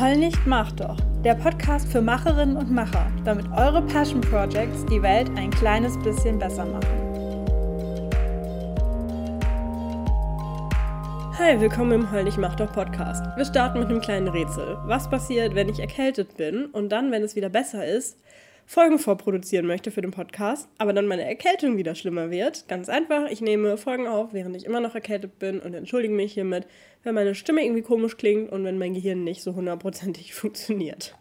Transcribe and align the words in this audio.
Heul 0.00 0.16
nicht, 0.16 0.46
mach 0.46 0.70
doch. 0.70 0.96
Der 1.24 1.34
Podcast 1.34 1.90
für 1.90 2.00
Macherinnen 2.00 2.56
und 2.56 2.70
Macher, 2.70 3.10
damit 3.24 3.46
eure 3.50 3.82
Passion 3.82 4.20
Projects 4.20 4.86
die 4.86 5.02
Welt 5.02 5.28
ein 5.36 5.50
kleines 5.50 5.98
bisschen 5.98 6.38
besser 6.38 6.64
machen. 6.66 6.86
Hi, 11.36 11.60
willkommen 11.60 11.90
im 11.90 12.12
Heul 12.12 12.22
nicht, 12.22 12.38
mach 12.38 12.54
doch 12.54 12.72
Podcast. 12.72 13.24
Wir 13.36 13.44
starten 13.44 13.80
mit 13.80 13.88
einem 13.88 14.00
kleinen 14.00 14.28
Rätsel. 14.28 14.78
Was 14.84 15.10
passiert, 15.10 15.56
wenn 15.56 15.68
ich 15.68 15.80
erkältet 15.80 16.36
bin 16.36 16.66
und 16.66 16.90
dann, 16.90 17.10
wenn 17.10 17.24
es 17.24 17.34
wieder 17.34 17.48
besser 17.48 17.84
ist, 17.84 18.20
Folgen 18.70 18.98
vorproduzieren 18.98 19.66
möchte 19.66 19.90
für 19.90 20.02
den 20.02 20.10
Podcast, 20.10 20.68
aber 20.76 20.92
dann 20.92 21.06
meine 21.06 21.24
Erkältung 21.24 21.78
wieder 21.78 21.94
schlimmer 21.94 22.30
wird. 22.30 22.68
Ganz 22.68 22.90
einfach, 22.90 23.30
ich 23.30 23.40
nehme 23.40 23.78
Folgen 23.78 24.06
auf, 24.06 24.34
während 24.34 24.54
ich 24.56 24.66
immer 24.66 24.80
noch 24.80 24.94
erkältet 24.94 25.38
bin 25.38 25.58
und 25.58 25.72
entschuldige 25.72 26.12
mich 26.12 26.34
hiermit, 26.34 26.66
wenn 27.02 27.14
meine 27.14 27.34
Stimme 27.34 27.64
irgendwie 27.64 27.80
komisch 27.80 28.18
klingt 28.18 28.52
und 28.52 28.64
wenn 28.64 28.76
mein 28.76 28.92
Gehirn 28.92 29.24
nicht 29.24 29.42
so 29.42 29.54
hundertprozentig 29.54 30.34
funktioniert. 30.34 31.16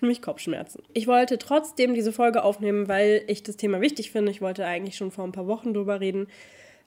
Nämlich 0.00 0.22
Kopfschmerzen. 0.22 0.84
Ich 0.92 1.08
wollte 1.08 1.36
trotzdem 1.36 1.94
diese 1.94 2.12
Folge 2.12 2.44
aufnehmen, 2.44 2.86
weil 2.86 3.24
ich 3.26 3.42
das 3.42 3.56
Thema 3.56 3.80
wichtig 3.80 4.12
finde. 4.12 4.30
Ich 4.30 4.40
wollte 4.40 4.64
eigentlich 4.64 4.96
schon 4.96 5.10
vor 5.10 5.24
ein 5.24 5.32
paar 5.32 5.48
Wochen 5.48 5.74
drüber 5.74 5.98
reden. 5.98 6.28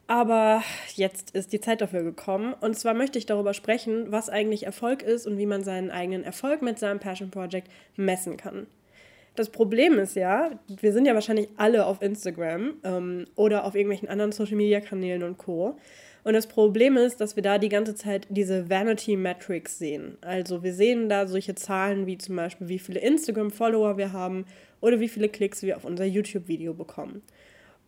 Aber 0.07 0.63
jetzt 0.95 1.31
ist 1.31 1.51
die 1.51 1.59
Zeit 1.59 1.81
dafür 1.81 2.03
gekommen. 2.03 2.53
Und 2.61 2.79
zwar 2.79 2.93
möchte 2.93 3.19
ich 3.19 3.25
darüber 3.25 3.53
sprechen, 3.53 4.09
was 4.09 4.29
eigentlich 4.29 4.65
Erfolg 4.65 5.03
ist 5.03 5.27
und 5.27 5.37
wie 5.37 5.45
man 5.45 5.65
seinen 5.65 5.91
eigenen 5.91 6.23
Erfolg 6.23 6.61
mit 6.61 6.79
seinem 6.79 7.01
Passion 7.01 7.29
Project 7.29 7.67
messen 7.97 8.37
kann. 8.37 8.67
Das 9.37 9.49
Problem 9.49 9.99
ist 9.99 10.15
ja, 10.15 10.49
wir 10.81 10.91
sind 10.91 11.05
ja 11.05 11.13
wahrscheinlich 11.13 11.47
alle 11.57 11.85
auf 11.85 12.01
Instagram 12.01 12.73
ähm, 12.83 13.27
oder 13.35 13.65
auf 13.65 13.75
irgendwelchen 13.75 14.09
anderen 14.09 14.31
Social-Media-Kanälen 14.31 15.21
und 15.21 15.37
Co. 15.37 15.77
Und 16.23 16.33
das 16.33 16.47
Problem 16.47 16.97
ist, 16.97 17.21
dass 17.21 17.35
wir 17.35 17.43
da 17.43 17.59
die 17.59 17.69
ganze 17.69 17.93
Zeit 17.93 18.25
diese 18.31 18.67
Vanity 18.67 19.15
Metrics 19.15 19.77
sehen. 19.77 20.17
Also 20.21 20.63
wir 20.63 20.73
sehen 20.73 21.07
da 21.07 21.27
solche 21.27 21.53
Zahlen 21.53 22.07
wie 22.07 22.17
zum 22.17 22.35
Beispiel, 22.35 22.67
wie 22.67 22.79
viele 22.79 22.99
Instagram-Follower 22.99 23.95
wir 23.99 24.11
haben 24.11 24.45
oder 24.81 24.99
wie 24.99 25.07
viele 25.07 25.29
Klicks 25.29 25.61
wir 25.61 25.77
auf 25.77 25.85
unser 25.85 26.05
YouTube-Video 26.05 26.73
bekommen. 26.73 27.21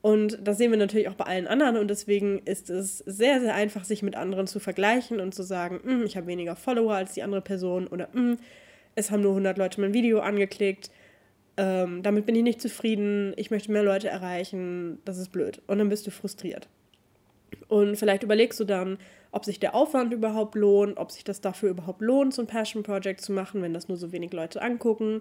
Und 0.04 0.38
das 0.44 0.60
sehen 0.60 0.70
wir 0.70 0.78
natürlich 0.78 1.10
auch 1.10 1.16
bei 1.16 1.26
allen 1.26 1.48
anderen 1.48 1.78
und 1.78 1.90
deswegen 1.90 2.44
ist 2.46 2.70
es 2.70 3.00
sehr, 3.00 3.42
sehr 3.42 3.56
einfach, 3.56 3.86
sich 3.86 4.04
mit 4.04 4.16
anderen 4.16 4.46
zu 4.46 4.60
vergleichen 4.60 5.20
und 5.20 5.34
zu 5.34 5.42
sagen, 5.42 5.80
hm, 5.84 6.04
ich 6.04 6.16
habe 6.16 6.28
weniger 6.28 6.56
Follower 6.56 6.94
als 6.94 7.14
die 7.14 7.24
andere 7.24 7.42
Person 7.42 7.88
oder 7.88 8.08
hm, 8.14 8.38
es 8.94 9.10
haben 9.10 9.24
nur 9.24 9.32
100 9.32 9.58
Leute 9.58 9.82
mein 9.82 9.96
Video 9.96 10.20
angeklickt 10.20 10.92
ähm, 11.60 12.02
damit 12.04 12.26
bin 12.26 12.36
ich 12.36 12.44
nicht 12.44 12.62
zufrieden, 12.62 13.34
ich 13.36 13.52
möchte 13.52 13.70
mehr 13.74 13.84
Leute 13.84 14.08
erreichen, 14.08 15.00
das 15.04 15.18
ist 15.18 15.34
blöd. 15.34 15.62
Und 15.68 15.80
dann 15.80 15.90
bist 15.90 16.08
du 16.08 16.12
frustriert. 16.12 16.70
Und 17.68 17.98
vielleicht 17.98 18.24
überlegst 18.24 18.58
du 18.62 18.64
dann, 18.64 18.98
ob 19.32 19.44
sich 19.44 19.60
der 19.60 19.76
Aufwand 19.76 20.14
überhaupt 20.14 20.56
lohnt, 20.56 20.98
ob 20.98 21.12
sich 21.12 21.26
das 21.26 21.42
dafür 21.42 21.72
überhaupt 21.72 22.00
lohnt, 22.00 22.34
so 22.34 22.42
ein 22.42 22.48
Passion 22.48 22.82
Project 22.82 23.20
zu 23.20 23.34
machen, 23.34 23.62
wenn 23.62 23.74
das 23.74 23.90
nur 23.90 23.98
so 23.98 24.14
wenig 24.14 24.32
Leute 24.32 24.62
angucken. 24.62 25.20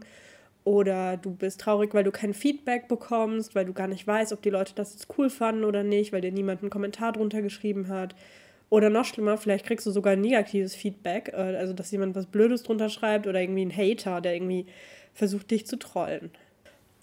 Oder 0.62 1.16
du 1.16 1.32
bist 1.32 1.60
traurig, 1.60 1.92
weil 1.92 2.04
du 2.04 2.12
kein 2.12 2.34
Feedback 2.34 2.86
bekommst, 2.86 3.56
weil 3.56 3.64
du 3.64 3.72
gar 3.72 3.88
nicht 3.88 4.06
weißt, 4.06 4.32
ob 4.32 4.40
die 4.40 4.50
Leute 4.50 4.74
das 4.76 4.92
jetzt 4.92 5.08
cool 5.18 5.30
fanden 5.30 5.64
oder 5.64 5.82
nicht, 5.82 6.12
weil 6.12 6.20
dir 6.20 6.30
niemand 6.30 6.62
einen 6.62 6.70
Kommentar 6.70 7.12
drunter 7.12 7.42
geschrieben 7.42 7.88
hat. 7.88 8.14
Oder 8.70 8.90
noch 8.90 9.04
schlimmer, 9.04 9.38
vielleicht 9.38 9.64
kriegst 9.64 9.86
du 9.86 9.90
sogar 9.90 10.16
negatives 10.16 10.74
Feedback, 10.74 11.30
äh, 11.32 11.56
also 11.56 11.72
dass 11.72 11.90
jemand 11.90 12.14
was 12.14 12.26
Blödes 12.26 12.62
drunter 12.62 12.88
schreibt 12.88 13.26
oder 13.26 13.40
irgendwie 13.40 13.64
ein 13.64 13.76
Hater, 13.76 14.20
der 14.20 14.34
irgendwie 14.34 14.66
versucht, 15.14 15.50
dich 15.50 15.66
zu 15.66 15.78
trollen. 15.78 16.30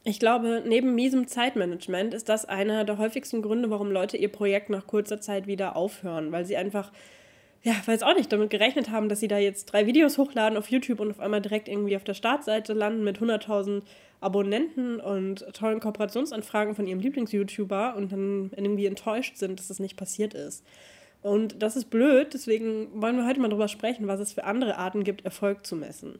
Ich 0.04 0.20
glaube, 0.20 0.62
neben 0.68 0.94
miesem 0.94 1.28
Zeitmanagement 1.28 2.14
ist 2.14 2.30
das 2.30 2.46
einer 2.46 2.84
der 2.84 3.00
häufigsten 3.00 3.42
Gründe, 3.42 3.72
warum 3.72 3.92
Leute 3.92 4.18
ihr 4.18 4.32
Projekt 4.32 4.70
nach 4.70 4.86
kurzer 4.86 5.20
Zeit 5.20 5.48
wieder 5.48 5.76
aufhören, 5.76 6.32
weil 6.32 6.46
sie 6.46 6.58
einfach, 6.58 6.92
ja, 7.64 7.74
weiß 7.84 8.04
auch 8.04 8.16
nicht, 8.16 8.32
damit 8.32 8.52
gerechnet 8.52 8.92
haben, 8.92 9.10
dass 9.10 9.20
sie 9.20 9.28
da 9.28 9.40
jetzt 9.40 9.66
drei 9.66 9.88
Videos 9.88 10.20
hochladen 10.20 10.60
auf 10.60 10.70
YouTube 10.70 11.00
und 11.00 11.10
auf 11.10 11.20
einmal 11.20 11.42
direkt 11.42 11.68
irgendwie 11.68 11.96
auf 11.96 12.04
der 12.04 12.14
Startseite 12.14 12.74
landen 12.74 13.04
mit 13.04 13.18
100.000 13.18 13.82
Abonnenten 14.22 15.00
und 15.00 15.44
tollen 15.54 15.80
Kooperationsanfragen 15.80 16.76
von 16.76 16.86
ihrem 16.86 17.00
Lieblings-YouTuber 17.00 17.96
und 17.96 18.12
dann 18.12 18.52
irgendwie 18.56 18.86
enttäuscht 18.86 19.38
sind, 19.38 19.60
dass 19.60 19.70
das 19.70 19.80
nicht 19.80 19.98
passiert 19.98 20.36
ist. 20.36 20.64
Und 21.26 21.64
das 21.64 21.76
ist 21.76 21.90
blöd, 21.90 22.36
deswegen 22.36 23.02
wollen 23.02 23.18
wir 23.18 23.26
heute 23.26 23.40
mal 23.40 23.50
darüber 23.50 23.68
sprechen, 23.68 24.08
was 24.08 24.20
es 24.20 24.34
für 24.34 24.44
andere 24.44 24.78
Arten 24.78 25.04
gibt, 25.04 25.26
Erfolg 25.26 25.66
zu 25.66 25.76
messen. 25.76 26.20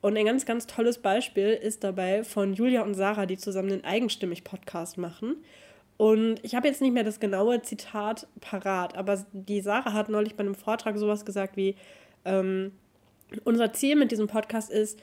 Und 0.00 0.16
ein 0.16 0.24
ganz, 0.24 0.46
ganz 0.46 0.66
tolles 0.66 0.96
Beispiel 0.96 1.48
ist 1.48 1.84
dabei 1.84 2.24
von 2.24 2.54
Julia 2.54 2.80
und 2.80 2.94
Sarah, 2.94 3.26
die 3.26 3.36
zusammen 3.36 3.68
den 3.68 3.84
Eigenstimmig-Podcast 3.84 4.96
machen. 4.96 5.44
Und 5.98 6.42
ich 6.42 6.54
habe 6.54 6.68
jetzt 6.68 6.80
nicht 6.80 6.94
mehr 6.94 7.04
das 7.04 7.20
genaue 7.20 7.60
Zitat 7.60 8.28
parat, 8.40 8.96
aber 8.96 9.26
die 9.34 9.60
Sarah 9.60 9.92
hat 9.92 10.08
neulich 10.08 10.36
bei 10.36 10.44
einem 10.44 10.54
Vortrag 10.54 10.96
sowas 10.96 11.26
gesagt 11.26 11.58
wie, 11.58 11.76
ähm, 12.24 12.72
unser 13.44 13.74
Ziel 13.74 13.94
mit 13.96 14.10
diesem 14.10 14.26
Podcast 14.26 14.70
ist, 14.70 14.98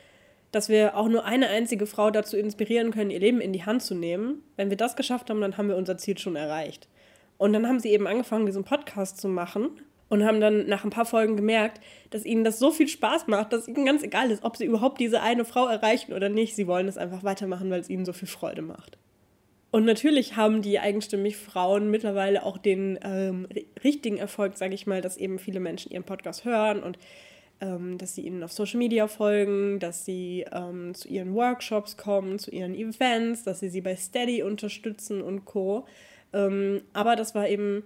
dass 0.52 0.68
wir 0.68 0.97
auch 0.97 1.08
nur 1.08 1.25
eine 1.25 1.50
einzige 1.50 1.85
Frau 1.85 2.09
dazu 2.09 2.38
inspirieren 2.38 2.90
können, 2.90 3.12
ihr 3.12 3.20
Leben 3.20 3.40
in 3.40 3.53
die 3.53 3.68
Hand 3.68 3.84
zu 3.84 3.94
nehmen. 3.94 4.41
Wenn 4.56 4.72
wir 4.72 4.78
das 4.78 4.96
geschafft 4.96 5.30
haben, 5.30 5.41
dann 5.41 5.58
haben 5.58 5.70
wir 5.70 5.78
unser 5.78 6.00
Ziel 6.00 6.18
schon 6.18 6.35
erreicht. 6.35 6.88
Und 7.38 7.53
dann 7.53 7.67
haben 7.67 7.79
sie 7.79 7.89
eben 7.89 8.07
angefangen, 8.07 8.45
diesen 8.45 8.63
Podcast 8.63 9.19
zu 9.19 9.27
machen 9.27 9.81
und 10.09 10.23
haben 10.23 10.39
dann 10.39 10.67
nach 10.67 10.83
ein 10.83 10.89
paar 10.89 11.05
Folgen 11.05 11.35
gemerkt, 11.35 11.81
dass 12.11 12.25
ihnen 12.25 12.44
das 12.44 12.59
so 12.59 12.71
viel 12.71 12.88
Spaß 12.88 13.27
macht, 13.27 13.51
dass 13.51 13.67
ihnen 13.67 13.85
ganz 13.85 14.03
egal 14.03 14.31
ist, 14.31 14.44
ob 14.44 14.57
sie 14.57 14.66
überhaupt 14.66 14.99
diese 14.99 15.21
eine 15.21 15.43
Frau 15.45 15.67
erreichen 15.67 16.13
oder 16.13 16.29
nicht. 16.29 16.55
Sie 16.55 16.67
wollen 16.67 16.88
es 16.88 16.97
einfach 16.97 17.23
weitermachen, 17.23 17.69
weil 17.69 17.79
es 17.79 17.89
ihnen 17.89 18.05
so 18.05 18.13
viel 18.13 18.27
Freude 18.27 18.61
macht. 18.61 18.97
Und 19.72 19.85
natürlich 19.85 20.35
haben 20.35 20.61
die 20.61 20.79
eigenstimmig 20.79 21.35
Frauen 21.35 21.89
mittlerweile 21.89 22.43
auch 22.43 22.59
den 22.59 22.99
ähm, 23.01 23.47
richtigen 23.83 24.17
Erfolg, 24.17 24.55
sage 24.55 24.75
ich 24.75 24.85
mal, 24.85 25.01
dass 25.01 25.17
eben 25.17 25.39
viele 25.39 25.59
Menschen 25.59 25.91
ihren 25.91 26.03
Podcast 26.03 26.45
hören 26.45 26.83
und 26.83 26.99
ähm, 27.59 27.97
dass 27.97 28.13
sie 28.13 28.22
ihnen 28.22 28.43
auf 28.43 28.51
Social 28.51 28.77
Media 28.77 29.07
folgen, 29.07 29.79
dass 29.79 30.05
sie 30.05 30.45
ähm, 30.51 30.93
zu 30.93 31.07
ihren 31.07 31.33
Workshops 31.33 31.97
kommen, 31.97 32.38
zu 32.38 32.51
ihren 32.51 32.75
Events, 32.75 33.45
dass 33.45 33.61
sie 33.61 33.69
sie 33.69 33.81
bei 33.81 33.95
Steady 33.95 34.43
unterstützen 34.43 35.23
und 35.23 35.45
co. 35.45 35.88
Ähm, 36.33 36.81
aber 36.94 37.16
das 37.16 37.35
war 37.35 37.47
eben 37.47 37.83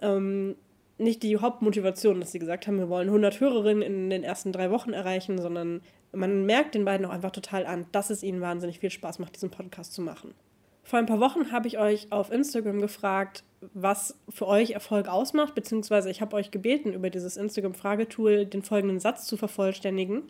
ähm, 0.00 0.56
nicht 0.98 1.22
die 1.22 1.36
Hauptmotivation, 1.36 2.20
dass 2.20 2.32
sie 2.32 2.38
gesagt 2.38 2.66
haben, 2.66 2.78
wir 2.78 2.88
wollen 2.88 3.08
100 3.08 3.40
Hörerinnen 3.40 3.82
in 3.82 4.10
den 4.10 4.24
ersten 4.24 4.52
drei 4.52 4.70
Wochen 4.70 4.92
erreichen, 4.92 5.40
sondern 5.40 5.80
man 6.12 6.46
merkt 6.46 6.74
den 6.74 6.84
beiden 6.84 7.06
auch 7.06 7.10
einfach 7.10 7.30
total 7.30 7.66
an, 7.66 7.86
dass 7.92 8.10
es 8.10 8.22
ihnen 8.22 8.40
wahnsinnig 8.40 8.80
viel 8.80 8.90
Spaß 8.90 9.18
macht, 9.18 9.36
diesen 9.36 9.50
Podcast 9.50 9.92
zu 9.92 10.02
machen. 10.02 10.34
Vor 10.82 10.98
ein 10.98 11.06
paar 11.06 11.20
Wochen 11.20 11.52
habe 11.52 11.68
ich 11.68 11.78
euch 11.78 12.10
auf 12.10 12.32
Instagram 12.32 12.80
gefragt, 12.80 13.44
was 13.74 14.18
für 14.30 14.46
euch 14.46 14.70
Erfolg 14.70 15.06
ausmacht, 15.06 15.54
beziehungsweise 15.54 16.10
ich 16.10 16.22
habe 16.22 16.34
euch 16.34 16.50
gebeten, 16.50 16.94
über 16.94 17.10
dieses 17.10 17.36
Instagram-Fragetool 17.36 18.46
den 18.46 18.62
folgenden 18.62 18.98
Satz 18.98 19.26
zu 19.26 19.36
vervollständigen. 19.36 20.22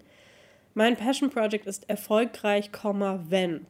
Mein 0.75 0.97
Passion 0.97 1.31
Project 1.31 1.67
ist 1.67 1.89
erfolgreich, 1.89 2.71
wenn. 3.29 3.67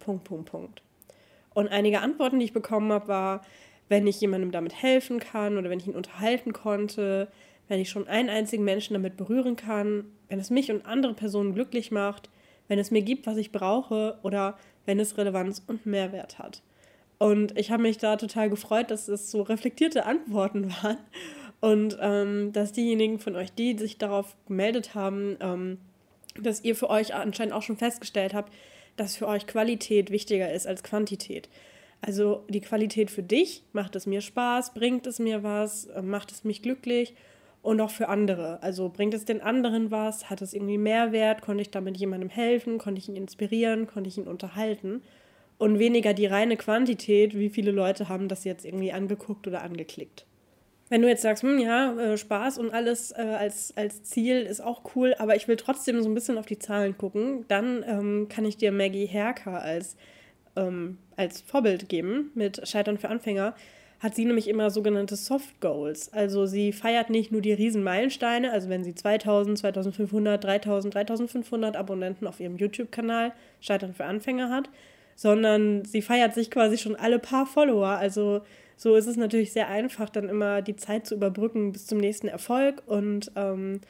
Und 1.55 1.69
einige 1.69 2.01
Antworten, 2.01 2.39
die 2.39 2.47
ich 2.47 2.53
bekommen 2.53 2.91
habe, 2.93 3.09
war, 3.09 3.43
wenn 3.89 4.07
ich 4.07 4.21
jemandem 4.21 4.51
damit 4.51 4.83
helfen 4.83 5.19
kann 5.19 5.57
oder 5.59 5.71
wenn 5.71 5.81
ich 5.81 5.87
ihn 5.87 5.97
unterhalten 5.97 6.53
konnte, 6.53 7.29
wenn 7.69 7.81
ich 7.81 7.91
schon 7.91 8.09
einen 8.09 8.29
einzigen 8.29 8.65
Menschen 8.65 8.95
damit 8.95 9.17
berühren 9.17 9.57
kann, 9.57 10.05
wenn 10.29 10.39
es 10.39 10.51
mich 10.51 10.71
und 10.71 10.87
andere 10.87 11.15
Personen 11.15 11.55
glücklich 11.55 11.91
macht, 11.91 12.31
wenn 12.69 12.79
es 12.79 12.91
mir 12.91 13.03
gibt, 13.03 13.27
was 13.27 13.37
ich 13.37 13.53
brauche 13.53 14.19
oder 14.23 14.59
wenn 14.87 15.01
es 15.01 15.17
Relevanz 15.17 15.63
und 15.67 15.87
Mehrwert 15.87 16.39
hat. 16.39 16.63
Und 17.19 17.59
ich 17.59 17.71
habe 17.71 17.83
mich 17.83 17.99
da 17.99 18.17
total 18.17 18.49
gefreut, 18.49 18.91
dass 18.91 19.09
es 19.09 19.31
so 19.31 19.43
reflektierte 19.43 20.07
Antworten 20.07 20.71
waren 20.83 20.99
und 21.61 21.99
ähm, 22.01 22.53
dass 22.53 22.73
diejenigen 22.73 23.19
von 23.19 23.37
euch, 23.37 23.53
die 23.53 23.77
sich 23.77 23.99
darauf 23.99 24.37
gemeldet 24.47 24.95
haben, 24.95 25.37
ähm, 25.41 25.79
dass 26.41 26.63
ihr 26.63 26.77
für 26.77 26.89
euch 26.89 27.15
anscheinend 27.15 27.53
auch 27.53 27.63
schon 27.63 27.77
festgestellt 27.77 28.35
habt, 28.35 28.53
dass 28.97 29.17
für 29.17 29.27
euch 29.27 29.47
Qualität 29.47 30.11
wichtiger 30.11 30.53
ist 30.53 30.67
als 30.67 30.83
Quantität. 30.83 31.49
Also 32.01 32.45
die 32.49 32.61
Qualität 32.61 33.11
für 33.11 33.23
dich, 33.23 33.65
macht 33.73 33.97
es 33.97 34.07
mir 34.07 34.21
Spaß, 34.21 34.75
bringt 34.75 35.07
es 35.07 35.19
mir 35.19 35.43
was, 35.43 35.87
äh, 35.87 36.03
macht 36.03 36.31
es 36.31 36.45
mich 36.45 36.63
glücklich 36.63 37.15
und 37.63 37.81
auch 37.81 37.91
für 37.91 38.09
andere. 38.09 38.63
Also 38.63 38.89
bringt 38.89 39.15
es 39.15 39.25
den 39.25 39.41
anderen 39.41 39.91
was, 39.91 40.31
hat 40.31 40.41
es 40.43 40.55
irgendwie 40.55 40.79
Mehrwert, 40.79 41.43
konnte 41.43 41.63
ich 41.63 41.71
damit 41.71 41.97
jemandem 41.97 42.31
helfen, 42.31 42.79
konnte 42.79 43.01
ich 43.01 43.09
ihn 43.09 43.17
inspirieren, 43.17 43.87
konnte 43.87 44.09
ich 44.09 44.19
ihn 44.19 44.29
unterhalten? 44.29 45.03
Und 45.59 45.81
weniger 45.81 46.15
die 46.15 46.27
reine 46.27 46.57
Quantität, 46.57 47.37
wie 47.37 47.51
viele 47.51 47.73
Leute 47.73 48.09
haben 48.09 48.29
das 48.29 48.45
jetzt 48.45 48.65
irgendwie 48.65 48.93
angeguckt 48.93 49.49
oder 49.49 49.63
angeklickt. 49.63 50.25
Wenn 50.89 51.03
du 51.03 51.09
jetzt 51.09 51.23
sagst, 51.23 51.43
hm, 51.43 51.59
ja, 51.59 51.99
äh, 51.99 52.17
Spaß 52.17 52.59
und 52.59 52.71
alles 52.71 53.11
äh, 53.11 53.17
als, 53.17 53.77
als 53.77 54.05
Ziel 54.05 54.43
ist 54.43 54.61
auch 54.61 54.83
cool, 54.95 55.15
aber 55.19 55.37
ich 55.37 55.49
will 55.49 55.57
trotzdem 55.57 56.01
so 56.01 56.09
ein 56.09 56.15
bisschen 56.15 56.39
auf 56.39 56.47
die 56.47 56.59
Zahlen 56.59 56.97
gucken, 56.97 57.45
dann 57.49 57.85
ähm, 57.87 58.29
kann 58.29 58.45
ich 58.45 58.57
dir 58.57 58.73
Maggie 58.73 59.07
Herker 59.07 59.61
als 59.61 59.97
ähm, 60.59 60.99
als 61.17 61.41
Vorbild 61.41 61.89
geben 61.89 62.31
mit 62.35 62.67
Scheitern 62.69 62.99
für 62.99 63.09
Anfänger, 63.09 63.55
hat 64.01 64.15
sie 64.15 64.25
nämlich 64.25 64.49
immer 64.49 64.71
sogenannte 64.71 65.17
Soft 65.17 65.61
Goals. 65.61 66.13
Also 66.13 66.47
sie 66.47 66.73
feiert 66.73 67.11
nicht 67.11 67.33
nur 67.33 67.41
die 67.41 67.53
riesen 67.53 67.83
Meilensteine, 67.83 68.53
also 68.53 68.69
wenn 68.69 68.85
sie 68.85 68.95
2000, 68.95 69.59
2500, 69.59 70.43
3000, 70.43 70.95
3500 70.95 71.77
Abonnenten 71.77 72.27
auf 72.27 72.39
ihrem 72.39 72.57
YouTube-Kanal 72.57 73.33
Scheitern 73.61 73.95
für 73.95 74.05
Anfänger 74.05 74.51
hat, 74.51 74.71
sondern 75.17 75.85
sie 75.85 76.03
feiert 76.03 76.35
sich 76.35 76.51
quasi 76.51 76.79
schon 76.79 76.95
alle 76.95 77.19
paar 77.19 77.47
Follower. 77.47 77.89
Also 77.89 78.43
so 78.77 78.95
ist 78.95 79.09
es 79.09 79.17
natürlich 79.17 79.53
sehr 79.53 79.69
einfach, 79.69 80.09
dann 80.11 80.29
immer 80.29 80.63
die 80.63 80.77
Zeit 80.77 81.07
zu 81.07 81.17
überbrücken 81.17 81.73
bis 81.73 81.87
zum 81.87 81.99
nächsten 81.99 82.29
Erfolg 82.29 82.83
und 82.87 83.33
ähm, 83.35 83.81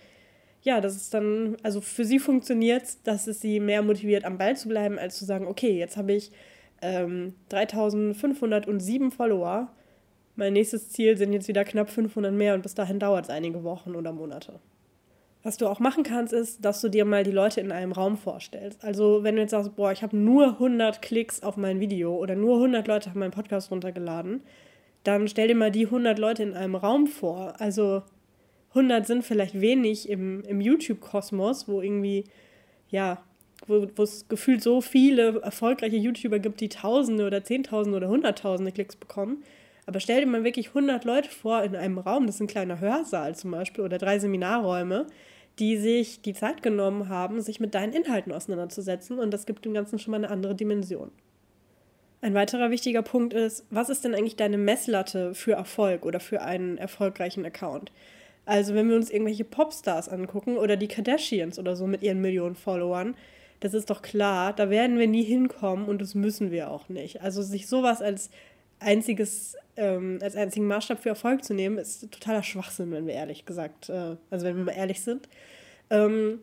ja, 0.63 0.81
das 0.81 0.97
ist 0.97 1.15
dann, 1.15 1.57
also 1.63 1.81
für 1.81 2.05
sie 2.05 2.19
funktioniert 2.19 2.83
es, 2.83 3.03
dass 3.03 3.27
es 3.27 3.41
sie 3.41 3.61
mehr 3.61 3.83
motiviert, 3.83 4.25
am 4.25 4.39
Ball 4.39 4.57
zu 4.57 4.69
bleiben, 4.69 4.99
als 4.99 5.19
zu 5.19 5.25
sagen, 5.25 5.47
okay, 5.47 5.79
jetzt 5.79 5.97
habe 5.97 6.13
ich 6.13 6.33
ähm, 6.83 7.35
3507 7.49 9.11
Follower. 9.11 9.69
Mein 10.37 10.53
nächstes 10.53 10.91
Ziel 10.91 11.17
sind 11.17 11.33
jetzt 11.33 11.49
wieder 11.49 11.65
knapp 11.65 11.91
500 11.91 12.33
mehr 12.33 12.55
und 12.55 12.63
bis 12.63 12.75
dahin 12.75 12.99
dauert 12.99 13.25
es 13.25 13.31
einige 13.31 13.65
Wochen 13.65 13.95
oder 13.95 14.13
Monate. 14.13 14.61
Was 15.43 15.57
du 15.57 15.67
auch 15.67 15.79
machen 15.79 16.03
kannst, 16.03 16.33
ist, 16.33 16.65
dass 16.65 16.81
du 16.81 16.89
dir 16.89 17.05
mal 17.05 17.23
die 17.23 17.31
Leute 17.31 17.61
in 17.61 17.73
einem 17.73 17.93
Raum 17.93 18.17
vorstellst. 18.17 18.85
Also 18.85 19.23
wenn 19.23 19.37
du 19.37 19.43
jetzt 19.43 19.53
sagst, 19.53 19.77
boah, 19.77 19.93
ich 19.93 20.03
habe 20.03 20.17
nur 20.17 20.49
100 20.55 21.01
Klicks 21.01 21.43
auf 21.43 21.57
mein 21.57 21.81
Video 21.81 22.17
oder 22.17 22.35
nur 22.35 22.57
100 22.57 22.87
Leute 22.87 23.11
haben 23.11 23.21
meinen 23.21 23.31
Podcast 23.31 23.71
runtergeladen, 23.71 24.43
dann 25.05 25.29
stell 25.29 25.49
dir 25.49 25.55
mal 25.55 25.71
die 25.71 25.87
100 25.87 26.19
Leute 26.19 26.43
in 26.43 26.55
einem 26.55 26.75
Raum 26.75 27.07
vor. 27.07 27.55
Also 27.59 28.03
100 28.71 29.07
sind 29.07 29.25
vielleicht 29.25 29.61
wenig 29.61 30.09
im, 30.09 30.43
im 30.43 30.61
YouTube-Kosmos, 30.61 31.69
wo 31.69 31.81
irgendwie, 31.81 32.25
ja, 32.91 33.23
wo, 33.67 34.03
es 34.03 34.29
gefühlt 34.29 34.63
so 34.63 34.81
viele 34.81 35.41
erfolgreiche 35.41 35.97
YouTuber 35.97 36.39
gibt, 36.39 36.61
die 36.61 36.69
Tausende 36.69 37.27
oder 37.27 37.45
Zehntausende 37.45 37.97
oder 37.97 38.09
Hunderttausende 38.09 38.73
Klicks 38.73 38.97
bekommen. 38.97 39.43
Aber 39.87 40.01
stell 40.01 40.21
dir 40.21 40.27
mal 40.27 40.45
wirklich 40.45 40.69
100 40.69 41.05
Leute 41.05 41.31
vor 41.31 41.63
in 41.63 41.75
einem 41.75 41.99
Raum, 41.99 42.27
das 42.27 42.37
ist 42.37 42.41
ein 42.43 42.47
kleiner 42.47 42.81
Hörsaal 42.81 43.35
zum 43.35 43.51
Beispiel 43.51 43.85
oder 43.85 43.99
drei 43.99 44.19
Seminarräume, 44.19 45.07
die 45.59 45.77
sich 45.77 46.21
die 46.21 46.35
Zeit 46.35 46.63
genommen 46.63 47.09
haben, 47.09 47.41
sich 47.41 47.59
mit 47.59 47.75
deinen 47.75 47.93
Inhalten 47.93 48.33
auseinanderzusetzen 48.33 49.19
und 49.19 49.33
das 49.33 49.47
gibt 49.47 49.65
dem 49.65 49.75
Ganzen 49.75 49.99
schon 49.99 50.13
mal 50.13 50.19
eine 50.19 50.31
andere 50.31 50.55
Dimension. 50.55 51.11
Ein 52.21 52.35
weiterer 52.35 52.71
wichtiger 52.71 53.03
Punkt 53.03 53.33
ist, 53.33 53.65
was 53.71 53.89
ist 53.89 54.05
denn 54.05 54.15
eigentlich 54.15 54.37
deine 54.37 54.59
Messlatte 54.59 55.35
für 55.35 55.53
Erfolg 55.53 56.05
oder 56.05 56.21
für 56.21 56.43
einen 56.43 56.77
erfolgreichen 56.77 57.47
Account? 57.47 57.93
Also 58.45 58.75
wenn 58.75 58.89
wir 58.89 58.97
uns 58.97 59.11
irgendwelche 59.11 59.45
Popstars 59.45 60.09
angucken 60.09 60.57
oder 60.57 60.77
die 60.77 60.89
Kardashians 60.89 61.59
oder 61.59 61.77
so 61.77 61.87
mit 61.87 62.03
ihren 62.03 62.21
Millionen 62.21 62.57
Followern, 62.57 63.15
das 63.61 63.75
ist 63.75 63.91
doch 63.91 64.03
klar, 64.03 64.53
da 64.53 64.71
werden 64.71 64.99
wir 64.99 65.09
nie 65.09 65.25
hinkommen 65.25 65.89
und 65.89 66.01
das 66.01 66.15
müssen 66.15 66.51
wir 66.51 66.71
auch 66.71 66.89
nicht. 66.89 67.23
Also 67.23 67.43
sich 67.43 67.67
sowas 67.67 68.01
als 68.03 68.31
einziges, 68.81 69.57
ähm, 69.77 70.19
als 70.23 70.37
einzigen 70.37 70.67
Maßstab 70.67 71.03
für 71.03 71.09
Erfolg 71.09 71.45
zu 71.45 71.55
nehmen, 71.55 71.79
ist 71.79 72.11
totaler 72.11 72.43
Schwachsinn, 72.43 72.93
wenn 72.93 73.07
wir 73.07 73.15
ehrlich 73.15 73.45
gesagt, 73.45 73.89
äh, 73.89 74.17
also 74.31 74.47
wenn 74.47 74.57
wir 74.57 74.65
mal 74.65 74.73
ehrlich 74.73 75.03
sind. 75.03 75.29
Ähm, 75.91 76.41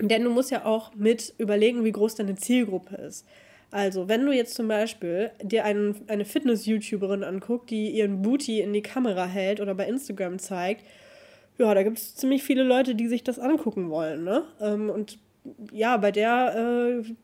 denn 0.00 0.24
du 0.24 0.30
musst 0.30 0.50
ja 0.50 0.64
auch 0.64 0.94
mit 0.94 1.34
überlegen, 1.38 1.84
wie 1.84 1.92
groß 1.92 2.16
deine 2.16 2.34
Zielgruppe 2.34 2.96
ist. 2.96 3.26
Also, 3.70 4.08
wenn 4.08 4.24
du 4.24 4.30
jetzt 4.30 4.54
zum 4.54 4.68
Beispiel 4.68 5.30
dir 5.42 5.64
einen, 5.64 5.96
eine 6.06 6.24
Fitness-YouTuberin 6.24 7.24
anguckst, 7.24 7.70
die 7.70 7.90
ihren 7.90 8.22
Booty 8.22 8.60
in 8.60 8.72
die 8.72 8.82
Kamera 8.82 9.26
hält 9.26 9.60
oder 9.60 9.74
bei 9.74 9.86
Instagram 9.86 10.38
zeigt, 10.38 10.84
ja, 11.58 11.72
da 11.74 11.82
gibt 11.82 11.98
es 11.98 12.14
ziemlich 12.14 12.42
viele 12.42 12.62
Leute, 12.62 12.94
die 12.94 13.08
sich 13.08 13.24
das 13.24 13.38
angucken 13.38 13.90
wollen. 13.90 14.24
Ne? 14.24 14.44
Ähm, 14.60 14.90
und 14.90 15.18
ja, 15.72 15.96
bei 15.96 16.10
der, 16.10 17.02
äh, 17.02 17.14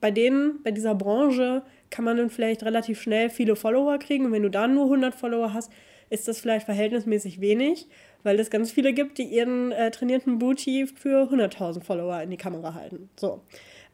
bei 0.00 0.10
denen, 0.10 0.62
bei 0.62 0.70
dieser 0.70 0.94
Branche 0.94 1.62
kann 1.90 2.04
man 2.04 2.16
dann 2.16 2.30
vielleicht 2.30 2.62
relativ 2.64 3.00
schnell 3.00 3.30
viele 3.30 3.56
Follower 3.56 3.98
kriegen. 3.98 4.26
Und 4.26 4.32
wenn 4.32 4.42
du 4.42 4.50
dann 4.50 4.74
nur 4.74 4.84
100 4.84 5.14
Follower 5.14 5.52
hast, 5.54 5.70
ist 6.10 6.28
das 6.28 6.40
vielleicht 6.40 6.66
verhältnismäßig 6.66 7.40
wenig, 7.40 7.86
weil 8.22 8.40
es 8.40 8.50
ganz 8.50 8.70
viele 8.70 8.92
gibt, 8.92 9.18
die 9.18 9.24
ihren 9.24 9.72
äh, 9.72 9.90
trainierten 9.90 10.38
Booty 10.38 10.86
für 10.86 11.30
100.000 11.30 11.82
Follower 11.82 12.20
in 12.22 12.30
die 12.30 12.36
Kamera 12.36 12.74
halten. 12.74 13.10
So. 13.16 13.42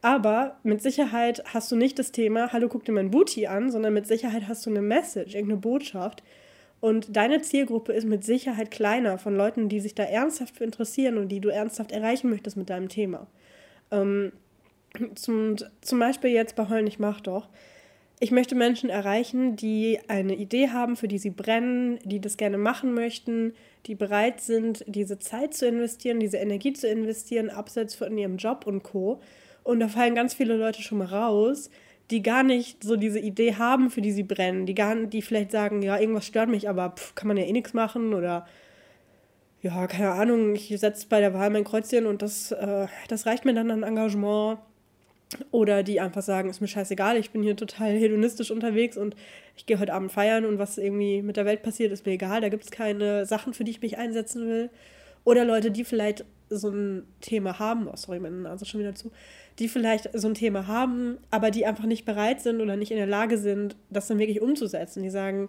Aber 0.00 0.58
mit 0.62 0.82
Sicherheit 0.82 1.42
hast 1.46 1.72
du 1.72 1.76
nicht 1.76 1.98
das 1.98 2.12
Thema, 2.12 2.52
hallo, 2.52 2.68
guck 2.68 2.84
dir 2.84 2.92
mein 2.92 3.10
Booty 3.10 3.46
an, 3.46 3.70
sondern 3.70 3.94
mit 3.94 4.06
Sicherheit 4.06 4.48
hast 4.48 4.66
du 4.66 4.70
eine 4.70 4.82
Message, 4.82 5.34
irgendeine 5.34 5.60
Botschaft. 5.60 6.22
Und 6.80 7.16
deine 7.16 7.40
Zielgruppe 7.40 7.94
ist 7.94 8.06
mit 8.06 8.22
Sicherheit 8.24 8.70
kleiner 8.70 9.16
von 9.16 9.34
Leuten, 9.34 9.70
die 9.70 9.80
sich 9.80 9.94
da 9.94 10.02
ernsthaft 10.02 10.56
für 10.58 10.64
interessieren 10.64 11.16
und 11.16 11.28
die 11.28 11.40
du 11.40 11.48
ernsthaft 11.48 11.90
erreichen 11.90 12.28
möchtest 12.28 12.58
mit 12.58 12.68
deinem 12.68 12.90
Thema. 12.90 13.26
Ähm, 13.94 14.32
zum, 15.14 15.56
zum 15.80 15.98
Beispiel 15.98 16.30
jetzt 16.30 16.56
bei 16.56 16.68
Heulen, 16.68 16.86
ich 16.86 16.98
mach 16.98 17.20
doch. 17.20 17.48
Ich 18.20 18.30
möchte 18.30 18.54
Menschen 18.54 18.90
erreichen, 18.90 19.56
die 19.56 19.98
eine 20.08 20.36
Idee 20.36 20.68
haben, 20.68 20.96
für 20.96 21.08
die 21.08 21.18
sie 21.18 21.30
brennen, 21.30 21.98
die 22.04 22.20
das 22.20 22.36
gerne 22.36 22.58
machen 22.58 22.94
möchten, 22.94 23.54
die 23.86 23.96
bereit 23.96 24.40
sind, 24.40 24.84
diese 24.86 25.18
Zeit 25.18 25.52
zu 25.54 25.66
investieren, 25.66 26.20
diese 26.20 26.38
Energie 26.38 26.72
zu 26.72 26.88
investieren, 26.88 27.50
abseits 27.50 27.94
von 27.94 28.16
ihrem 28.16 28.36
Job 28.36 28.66
und 28.66 28.82
Co. 28.82 29.20
Und 29.62 29.80
da 29.80 29.88
fallen 29.88 30.14
ganz 30.14 30.32
viele 30.32 30.56
Leute 30.56 30.80
schon 30.80 30.98
mal 30.98 31.08
raus, 31.08 31.70
die 32.10 32.22
gar 32.22 32.42
nicht 32.44 32.84
so 32.84 32.96
diese 32.96 33.18
Idee 33.18 33.56
haben, 33.56 33.90
für 33.90 34.00
die 34.00 34.12
sie 34.12 34.22
brennen, 34.22 34.66
die 34.66 34.74
gar 34.74 34.94
die 34.94 35.22
vielleicht 35.22 35.50
sagen, 35.50 35.82
ja, 35.82 35.98
irgendwas 35.98 36.26
stört 36.26 36.48
mich, 36.48 36.68
aber 36.68 36.90
pff, 36.90 37.14
kann 37.14 37.28
man 37.28 37.36
ja 37.36 37.44
eh 37.44 37.52
nichts 37.52 37.72
machen 37.72 38.14
oder 38.14 38.46
ja, 39.64 39.86
keine 39.86 40.10
Ahnung, 40.10 40.54
ich 40.54 40.68
setze 40.78 41.06
bei 41.08 41.20
der 41.20 41.32
Wahl 41.32 41.48
mein 41.48 41.64
Kreuzchen 41.64 42.04
und 42.04 42.20
das, 42.20 42.52
äh, 42.52 42.86
das 43.08 43.24
reicht 43.24 43.46
mir 43.46 43.54
dann 43.54 43.70
an 43.70 43.82
Engagement. 43.82 44.58
Oder 45.50 45.82
die 45.82 46.00
einfach 46.00 46.22
sagen, 46.22 46.50
ist 46.50 46.60
mir 46.60 46.68
scheißegal, 46.68 47.16
ich 47.16 47.30
bin 47.30 47.42
hier 47.42 47.56
total 47.56 47.92
hedonistisch 47.92 48.50
unterwegs 48.50 48.96
und 48.96 49.16
ich 49.56 49.66
gehe 49.66 49.80
heute 49.80 49.94
Abend 49.94 50.12
feiern 50.12 50.44
und 50.44 50.58
was 50.58 50.78
irgendwie 50.78 51.22
mit 51.22 51.36
der 51.36 51.46
Welt 51.46 51.62
passiert, 51.62 51.92
ist 51.92 52.06
mir 52.06 52.12
egal. 52.12 52.42
Da 52.42 52.50
gibt 52.50 52.64
es 52.64 52.70
keine 52.70 53.26
Sachen, 53.26 53.54
für 53.54 53.64
die 53.64 53.72
ich 53.72 53.80
mich 53.80 53.96
einsetzen 53.96 54.46
will. 54.46 54.70
Oder 55.24 55.44
Leute, 55.44 55.70
die 55.70 55.84
vielleicht 55.84 56.24
so 56.50 56.68
ein 56.68 57.04
Thema 57.20 57.58
haben, 57.58 57.88
oh 57.88 57.96
sorry, 57.96 58.20
meine 58.20 58.36
Nase 58.36 58.66
schon 58.66 58.80
wieder 58.80 58.94
zu, 58.94 59.10
die 59.58 59.68
vielleicht 59.68 60.10
so 60.12 60.28
ein 60.28 60.34
Thema 60.34 60.66
haben, 60.68 61.16
aber 61.30 61.50
die 61.50 61.66
einfach 61.66 61.86
nicht 61.86 62.04
bereit 62.04 62.42
sind 62.42 62.60
oder 62.60 62.76
nicht 62.76 62.92
in 62.92 62.98
der 62.98 63.06
Lage 63.06 63.38
sind, 63.38 63.76
das 63.90 64.06
dann 64.06 64.18
wirklich 64.18 64.42
umzusetzen. 64.42 65.02
Die 65.02 65.10
sagen, 65.10 65.48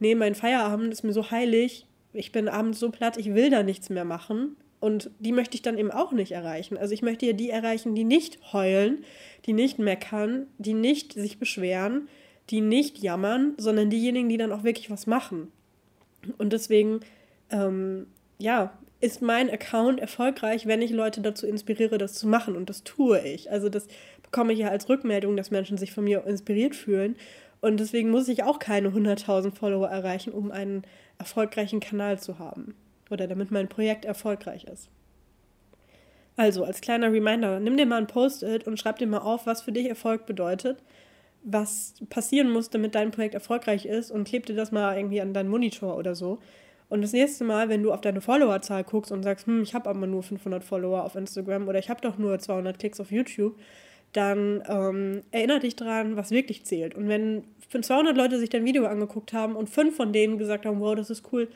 nee, 0.00 0.14
mein 0.14 0.34
Feierabend 0.34 0.92
ist 0.92 1.04
mir 1.04 1.12
so 1.12 1.30
heilig, 1.30 1.86
ich 2.12 2.32
bin 2.32 2.48
abends 2.48 2.80
so 2.80 2.90
platt, 2.90 3.16
ich 3.16 3.34
will 3.34 3.50
da 3.50 3.62
nichts 3.62 3.90
mehr 3.90 4.04
machen. 4.04 4.56
Und 4.80 5.10
die 5.18 5.32
möchte 5.32 5.56
ich 5.56 5.62
dann 5.62 5.76
eben 5.76 5.90
auch 5.90 6.12
nicht 6.12 6.32
erreichen. 6.32 6.78
Also 6.78 6.94
ich 6.94 7.02
möchte 7.02 7.26
ja 7.26 7.34
die 7.34 7.50
erreichen, 7.50 7.94
die 7.94 8.04
nicht 8.04 8.38
heulen, 8.54 9.04
die 9.44 9.52
nicht 9.52 9.78
meckern, 9.78 10.46
die 10.56 10.72
nicht 10.72 11.12
sich 11.12 11.38
beschweren, 11.38 12.08
die 12.48 12.62
nicht 12.62 12.98
jammern, 12.98 13.54
sondern 13.58 13.90
diejenigen, 13.90 14.30
die 14.30 14.38
dann 14.38 14.52
auch 14.52 14.64
wirklich 14.64 14.90
was 14.90 15.06
machen. 15.06 15.52
Und 16.38 16.54
deswegen, 16.54 17.00
ähm, 17.50 18.06
ja, 18.38 18.72
ist 19.00 19.22
mein 19.22 19.50
Account 19.50 20.00
erfolgreich, 20.00 20.66
wenn 20.66 20.82
ich 20.82 20.90
Leute 20.90 21.20
dazu 21.20 21.46
inspiriere, 21.46 21.98
das 21.98 22.14
zu 22.14 22.26
machen. 22.26 22.56
Und 22.56 22.68
das 22.68 22.82
tue 22.82 23.20
ich. 23.20 23.50
Also 23.50 23.68
das 23.68 23.86
bekomme 24.22 24.52
ich 24.52 24.60
ja 24.60 24.68
als 24.68 24.88
Rückmeldung, 24.88 25.36
dass 25.36 25.50
Menschen 25.50 25.78
sich 25.78 25.92
von 25.92 26.04
mir 26.04 26.26
inspiriert 26.26 26.74
fühlen. 26.74 27.16
Und 27.60 27.78
deswegen 27.78 28.10
muss 28.10 28.28
ich 28.28 28.42
auch 28.42 28.58
keine 28.58 28.88
100.000 28.88 29.52
Follower 29.54 29.88
erreichen, 29.88 30.32
um 30.32 30.50
einen 30.50 30.82
erfolgreichen 31.18 31.80
Kanal 31.80 32.18
zu 32.18 32.38
haben. 32.38 32.74
Oder 33.10 33.26
damit 33.26 33.50
mein 33.50 33.68
Projekt 33.68 34.04
erfolgreich 34.04 34.64
ist. 34.64 34.88
Also, 36.36 36.64
als 36.64 36.80
kleiner 36.80 37.12
Reminder, 37.12 37.60
nimm 37.60 37.76
dir 37.76 37.84
mal 37.84 37.98
ein 37.98 38.06
Post-it 38.06 38.66
und 38.66 38.78
schreib 38.78 38.98
dir 38.98 39.06
mal 39.06 39.18
auf, 39.18 39.46
was 39.46 39.62
für 39.62 39.72
dich 39.72 39.88
Erfolg 39.88 40.24
bedeutet, 40.24 40.82
was 41.42 41.94
passieren 42.08 42.50
muss, 42.50 42.70
damit 42.70 42.94
dein 42.94 43.10
Projekt 43.10 43.34
erfolgreich 43.34 43.84
ist 43.84 44.10
und 44.10 44.24
kleb 44.24 44.46
dir 44.46 44.56
das 44.56 44.72
mal 44.72 44.96
irgendwie 44.96 45.20
an 45.20 45.34
deinen 45.34 45.50
Monitor 45.50 45.96
oder 45.96 46.14
so. 46.14 46.38
Und 46.88 47.02
das 47.02 47.12
nächste 47.12 47.44
Mal, 47.44 47.68
wenn 47.68 47.82
du 47.82 47.92
auf 47.92 48.00
deine 48.00 48.20
Followerzahl 48.20 48.84
guckst 48.84 49.12
und 49.12 49.22
sagst, 49.22 49.46
hm, 49.46 49.62
ich 49.62 49.74
habe 49.74 49.88
aber 49.88 50.06
nur 50.06 50.22
500 50.22 50.64
Follower 50.64 51.04
auf 51.04 51.14
Instagram 51.14 51.68
oder 51.68 51.78
ich 51.78 51.88
habe 51.88 52.00
doch 52.00 52.18
nur 52.18 52.38
200 52.38 52.78
Klicks 52.78 53.00
auf 53.00 53.12
YouTube, 53.12 53.56
dann 54.12 54.62
ähm, 54.68 55.22
erinnere 55.30 55.60
dich 55.60 55.76
daran, 55.76 56.16
was 56.16 56.30
wirklich 56.30 56.64
zählt. 56.64 56.94
Und 56.94 57.08
wenn 57.08 57.44
200 57.70 58.16
Leute 58.16 58.38
sich 58.38 58.50
dein 58.50 58.64
Video 58.64 58.86
angeguckt 58.86 59.32
haben 59.32 59.54
und 59.54 59.70
fünf 59.70 59.96
von 59.96 60.12
denen 60.12 60.38
gesagt 60.38 60.66
haben, 60.66 60.80
wow, 60.80 60.94
das 60.94 61.10
ist 61.10 61.32
cool, 61.32 61.48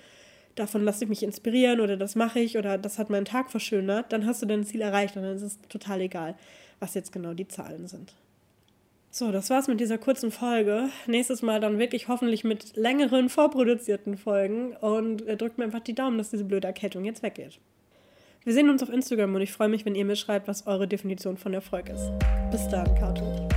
davon 0.54 0.84
lasse 0.84 1.04
ich 1.04 1.11
mich 1.11 1.23
inspirieren 1.23 1.80
oder 1.80 1.96
das 1.96 2.14
mache 2.14 2.38
ich 2.38 2.56
oder 2.56 2.78
das 2.78 2.99
hat 2.99 3.11
meinen 3.11 3.25
Tag 3.25 3.50
verschönert, 3.50 4.12
dann 4.12 4.26
hast 4.26 4.42
du 4.42 4.46
dein 4.46 4.64
Ziel 4.64 4.82
erreicht 4.82 5.16
und 5.16 5.25
dann 5.25 5.34
ist 5.34 5.42
es 5.42 5.58
total 5.68 6.00
egal, 6.00 6.37
was 6.78 6.94
jetzt 6.94 7.12
genau 7.12 7.34
die 7.34 7.49
Zahlen 7.49 7.88
sind. 7.88 8.14
So, 9.11 9.30
das 9.30 9.49
war's 9.49 9.68
mit 9.68 9.78
dieser 9.78 9.96
kurzen 9.96 10.32
Folge. 10.32 10.88
Nächstes 11.06 11.40
Mal 11.40 11.61
dann 11.61 11.78
wirklich 11.78 12.08
hoffentlich 12.08 12.42
mit 12.42 12.76
längeren 12.76 13.28
vorproduzierten 13.28 14.16
Folgen 14.16 14.76
und 14.76 15.25
äh, 15.26 15.37
drückt 15.37 15.56
mir 15.56 15.64
einfach 15.64 15.80
die 15.80 15.94
Daumen, 15.94 16.18
dass 16.18 16.30
diese 16.30 16.44
blöde 16.44 16.66
Erkältung 16.66 17.04
jetzt 17.04 17.23
weggeht. 17.23 17.61
Wir 18.45 18.53
sehen 18.53 18.69
uns 18.69 18.83
auf 18.83 18.91
Instagram 18.91 19.35
und 19.35 19.41
ich 19.41 19.53
freue 19.53 19.71
mich, 19.71 19.87
wenn 19.87 19.95
ihr 19.95 20.05
mir 20.05 20.17
schreibt, 20.17 20.49
was 20.49 20.67
eure 20.67 20.87
Definition 20.87 21.39
von 21.39 21.55
Erfolg 21.55 21.89
ist. 21.89 22.13
Bis 22.51 22.69
dann, 22.69 22.95
Kato. 22.95 23.49